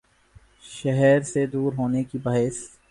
شہر 0.71 1.21
سے 1.23 1.45
دور 1.45 1.73
ہونے 1.73 2.03
کے 2.03 2.17
باعث 2.23 2.57